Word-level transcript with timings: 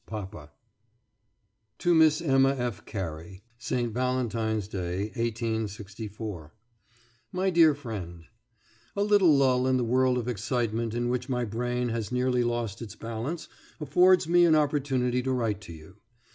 PAPA. 0.07 0.49
TO 1.77 1.93
MISS 1.93 2.23
EMMA 2.23 2.55
F. 2.57 2.85
CARY 2.87 3.43
SAINT 3.59 3.93
VALENTINE'S 3.93 4.67
DAY, 4.67 5.09
1864. 5.13 6.55
MY 7.31 7.49
DEAR 7.51 7.75
FRIEND: 7.75 8.25
A 8.95 9.03
little 9.03 9.31
lull 9.37 9.67
in 9.67 9.77
the 9.77 9.83
whirl 9.83 10.17
of 10.17 10.27
excitement 10.27 10.95
in 10.95 11.09
which 11.09 11.29
my 11.29 11.45
brain 11.45 11.89
has 11.89 12.11
nearly 12.11 12.43
lost 12.43 12.81
its 12.81 12.95
balance 12.95 13.47
affords 13.79 14.27
me 14.27 14.43
an 14.43 14.55
opportunity 14.55 15.21
to 15.21 15.31
write 15.31 15.61
to 15.61 15.71
you. 15.73 15.97